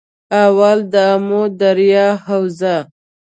اول- 0.43 0.85
دآمو 0.93 1.41
دریا 1.59 2.07
حوزه 2.25 2.75